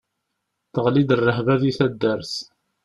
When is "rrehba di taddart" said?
1.19-2.33